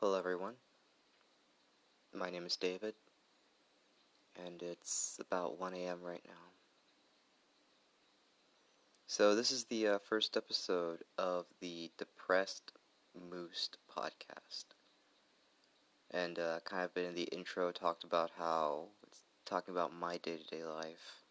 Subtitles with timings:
[0.00, 0.54] Hello, everyone.
[2.14, 2.94] My name is David,
[4.36, 5.98] and it's about 1 a.m.
[6.02, 6.52] right now.
[9.08, 12.70] So, this is the uh, first episode of the Depressed
[13.28, 14.66] Moose podcast.
[16.12, 20.18] And uh, kind of been in the intro talked about how it's talking about my
[20.18, 21.22] day to day life.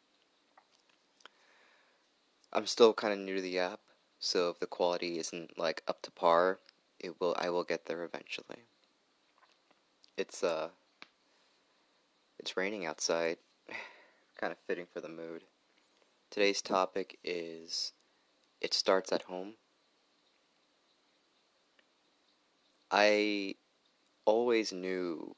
[2.52, 3.79] I'm still kind of new to the app,
[4.20, 6.59] so if the quality isn't like up to par,
[7.00, 8.64] it will I will get there eventually.
[10.18, 10.69] It's uh
[12.39, 13.37] it's raining outside.
[14.39, 15.43] kind of fitting for the mood.
[16.29, 17.93] Today's topic is
[18.61, 19.54] it starts at home.
[22.92, 23.56] I
[24.25, 25.36] always knew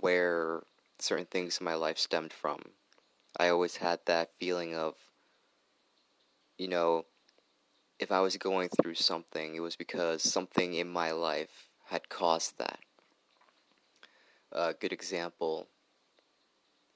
[0.00, 0.62] where
[0.98, 2.60] certain things in my life stemmed from.
[3.38, 4.94] I always had that feeling of
[6.58, 7.06] you know,
[7.98, 12.58] if I was going through something, it was because something in my life had caused
[12.58, 12.78] that.
[14.52, 15.66] A good example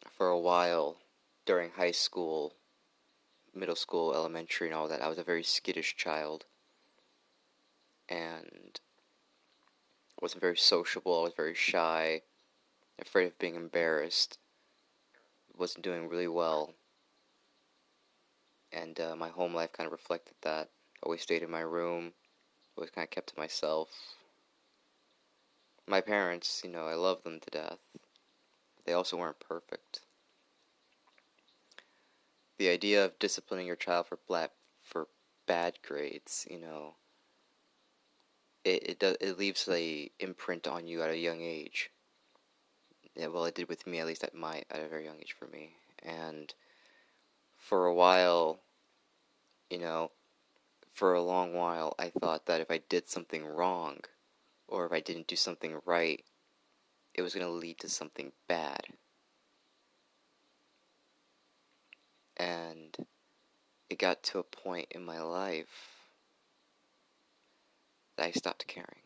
[0.09, 0.99] for a while
[1.45, 2.55] during high school,
[3.55, 6.47] middle school, elementary, and all that, I was a very skittish child.
[8.09, 8.81] And
[10.21, 12.23] wasn't very sociable, I was very shy,
[12.99, 14.39] afraid of being embarrassed,
[15.57, 16.75] wasn't doing really well.
[18.71, 20.71] And uh, my home life kind of reflected that
[21.03, 22.13] always stayed in my room,
[22.77, 23.91] always kind of kept to myself.
[25.87, 27.81] My parents, you know, I love them to death.
[28.85, 30.01] They also weren't perfect.
[32.59, 35.09] The idea of disciplining your child for black for
[35.47, 36.97] bad grades, you know,
[38.65, 41.91] it it does it leaves a imprint on you at a young age.
[43.15, 45.33] Yeah, well, it did with me at least at my at a very young age
[45.39, 46.53] for me, and
[47.57, 48.61] for a while,
[49.71, 50.11] you know,
[50.93, 53.99] for a long while, I thought that if I did something wrong,
[54.69, 56.23] or if I didn't do something right,
[57.15, 58.87] it was going to lead to something bad.
[62.37, 62.97] And
[63.91, 66.07] it got to a point in my life
[68.17, 69.03] that I stopped caring.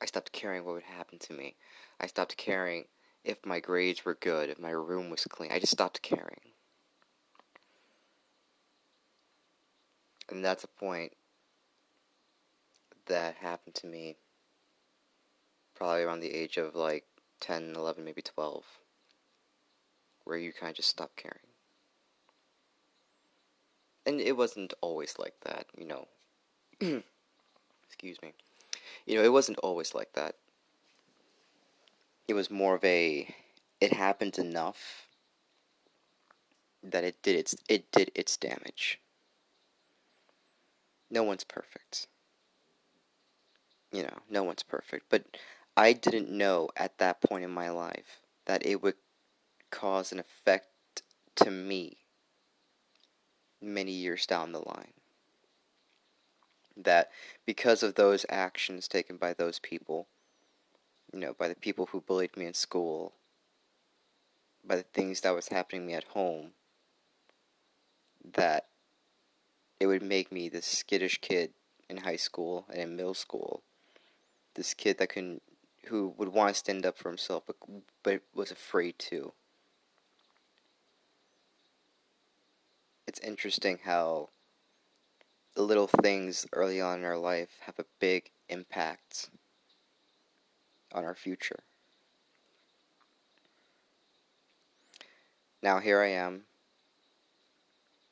[0.00, 1.56] I stopped caring what would happen to me.
[1.98, 2.84] I stopped caring
[3.24, 5.50] if my grades were good, if my room was clean.
[5.50, 6.45] I just stopped caring.
[10.28, 11.12] And that's a point
[13.06, 14.16] that happened to me
[15.74, 17.04] probably around the age of like
[17.40, 18.64] 10, 11, maybe 12,
[20.24, 21.38] where you kind of just stop caring.
[24.04, 26.08] And it wasn't always like that, you know.
[27.86, 28.32] Excuse me.
[29.04, 30.36] You know, it wasn't always like that.
[32.28, 33.32] It was more of a
[33.80, 35.08] it happened enough
[36.82, 39.00] that it did its it did its damage
[41.10, 42.06] no one's perfect.
[43.92, 45.06] You know, no one's perfect.
[45.08, 45.24] But
[45.76, 48.94] I didn't know at that point in my life that it would
[49.70, 51.02] cause an effect
[51.36, 51.98] to me
[53.60, 54.92] many years down the line.
[56.76, 57.10] That
[57.46, 60.08] because of those actions taken by those people,
[61.12, 63.14] you know, by the people who bullied me in school,
[64.64, 66.50] by the things that was happening to me at home,
[68.34, 68.66] that
[69.78, 71.52] it would make me this skittish kid
[71.88, 73.62] in high school and in middle school.
[74.54, 75.40] This kid that can,
[75.86, 77.56] who would want to stand up for himself, but
[78.02, 79.32] but was afraid to.
[83.06, 84.30] It's interesting how
[85.54, 89.30] the little things early on in our life have a big impact
[90.92, 91.60] on our future.
[95.62, 96.42] Now here I am,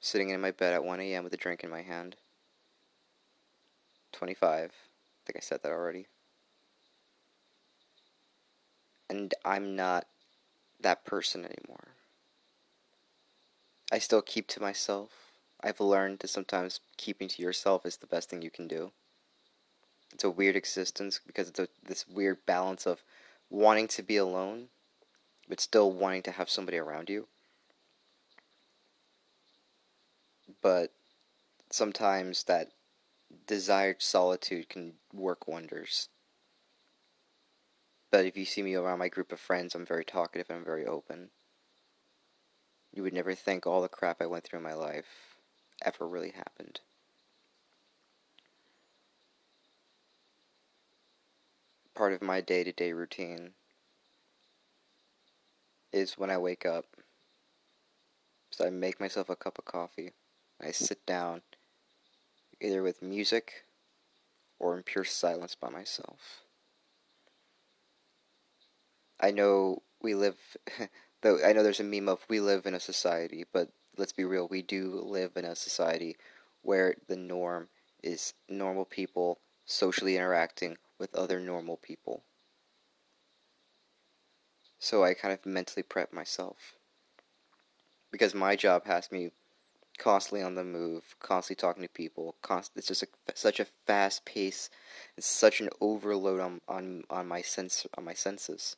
[0.04, 1.25] sitting in my bed at 1 a.m.
[1.25, 2.16] with a drink in my hand.
[4.12, 4.70] 25.
[4.70, 4.70] I
[5.25, 6.06] think I said that already.
[9.09, 10.06] And I'm not
[10.78, 11.88] that person anymore.
[13.91, 15.09] I still keep to myself.
[15.62, 18.93] I've learned that sometimes keeping to yourself is the best thing you can do.
[20.12, 23.02] It's a weird existence because it's a, this weird balance of
[23.49, 24.69] wanting to be alone,
[25.49, 27.26] but still wanting to have somebody around you.
[30.64, 30.94] But
[31.70, 32.70] sometimes that
[33.46, 36.08] desired solitude can work wonders.
[38.11, 40.64] But if you see me around my group of friends, I'm very talkative and I'm
[40.64, 41.28] very open.
[42.94, 45.37] You would never think all the crap I went through in my life
[45.82, 46.81] ever really happened.
[51.94, 53.50] Part of my day to day routine
[55.93, 56.87] is when I wake up.
[58.50, 60.12] So I make myself a cup of coffee.
[60.60, 61.42] I sit down,
[62.60, 63.64] either with music
[64.58, 66.44] or in pure silence by myself.
[69.20, 70.36] I know we live,
[71.22, 74.24] though I know there's a meme of we live in a society, but let's be
[74.24, 76.16] real, we do live in a society
[76.62, 77.68] where the norm
[78.02, 82.22] is normal people socially interacting with other normal people.
[84.78, 86.74] So I kind of mentally prep myself.
[88.10, 89.30] Because my job has me
[89.99, 92.37] constantly on the move, constantly talking to people.
[92.43, 94.70] Const- it's just a, such a fast pace.
[95.17, 98.76] It's such an overload on on on my sense on my senses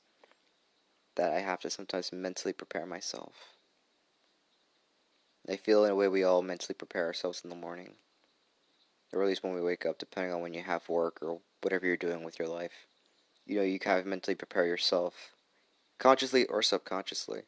[1.16, 3.32] that I have to sometimes mentally prepare myself.
[5.48, 7.94] I feel in a way we all mentally prepare ourselves in the morning,
[9.12, 11.86] or at least when we wake up, depending on when you have work or whatever
[11.86, 12.86] you're doing with your life.
[13.46, 15.36] You know, you kind of mentally prepare yourself,
[15.98, 17.42] consciously or subconsciously.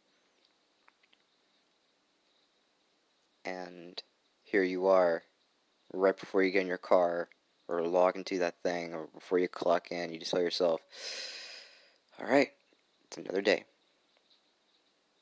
[3.49, 4.03] And
[4.45, 5.23] here you are,
[5.93, 7.29] right before you get in your car
[7.67, 10.81] or log into that thing or before you clock in, you just tell yourself,
[12.19, 12.51] all right,
[13.05, 13.65] it's another day.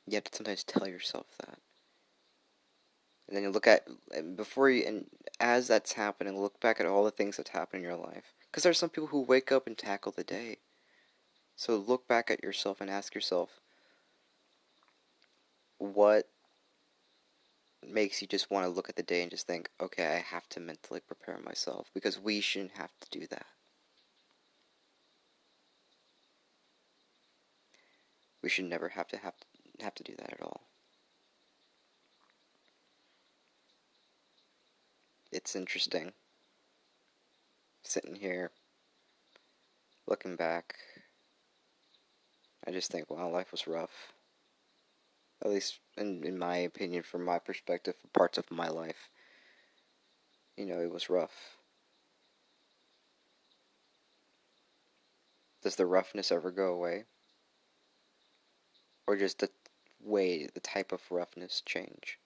[0.07, 1.59] You have to sometimes tell yourself that.
[3.27, 3.87] And then you look at,
[4.37, 5.07] before you, and
[5.41, 8.35] as that's happening, look back at all the things that happen in your life.
[8.51, 10.59] Because there are some people who wake up and tackle the day.
[11.57, 13.61] So look back at yourself and ask yourself,
[15.79, 16.29] what
[17.89, 20.49] makes you just want to look at the day and just think, okay, I have
[20.51, 23.47] to mentally prepare myself because we shouldn't have to do that.
[28.43, 30.63] We should never have to have to, have to do that at all.
[35.33, 36.13] It's interesting
[37.83, 38.51] sitting here
[40.07, 40.75] looking back.
[42.67, 44.13] I just think, wow, life was rough
[45.43, 49.11] at least in, in my opinion, from my perspective, parts of my life.
[50.57, 51.57] You know, it was rough.
[55.63, 57.05] Does the roughness ever go away?
[59.07, 59.51] Or just the
[60.03, 62.19] way, the type of roughness change?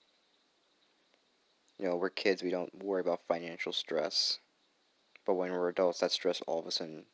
[1.78, 4.38] You know, we're kids, we don't worry about financial stress.
[5.26, 7.04] But when we're adults, that stress all of a sudden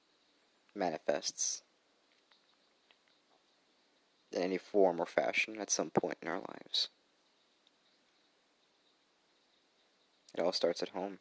[0.74, 1.62] manifests
[4.36, 6.88] in any form or fashion at some point in our lives.
[10.34, 11.18] It all starts at home.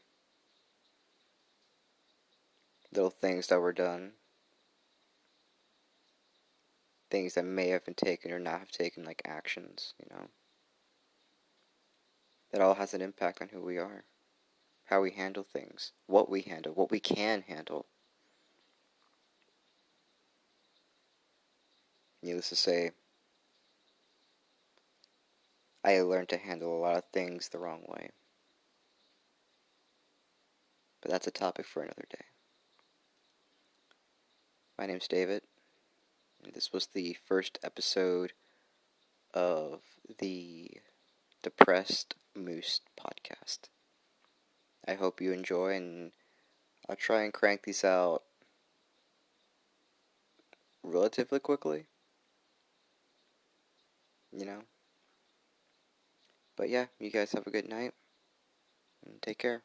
[2.94, 4.12] Little things that were done,
[7.10, 10.26] things that may have been taken or not have taken, like actions, you know.
[12.52, 14.04] That all has an impact on who we are,
[14.86, 17.86] how we handle things, what we handle, what we can handle.
[22.22, 22.92] Needless to say,
[25.86, 28.10] I learned to handle a lot of things the wrong way.
[31.00, 32.26] But that's a topic for another day.
[34.80, 35.44] My name's David,
[36.54, 38.34] this was the first episode
[39.32, 39.82] of
[40.18, 40.72] the
[41.44, 43.70] Depressed Moose podcast.
[44.88, 46.14] I hope you enjoy, and
[46.90, 48.24] I'll try and crank these out
[50.82, 51.86] relatively quickly.
[54.32, 54.62] You know?
[56.58, 57.94] But yeah, you guys have a good night
[59.06, 59.64] and take care.